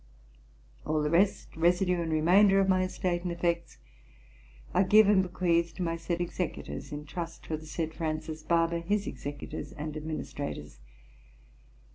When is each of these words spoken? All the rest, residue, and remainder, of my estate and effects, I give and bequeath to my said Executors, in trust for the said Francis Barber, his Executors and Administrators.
All 0.83 1.03
the 1.03 1.11
rest, 1.11 1.55
residue, 1.55 2.01
and 2.01 2.11
remainder, 2.11 2.59
of 2.59 2.67
my 2.67 2.81
estate 2.85 3.21
and 3.21 3.31
effects, 3.31 3.77
I 4.73 4.81
give 4.81 5.07
and 5.07 5.21
bequeath 5.21 5.75
to 5.75 5.83
my 5.83 5.95
said 5.95 6.19
Executors, 6.19 6.91
in 6.91 7.05
trust 7.05 7.45
for 7.45 7.55
the 7.55 7.67
said 7.67 7.93
Francis 7.93 8.41
Barber, 8.41 8.79
his 8.79 9.05
Executors 9.05 9.71
and 9.73 9.95
Administrators. 9.95 10.79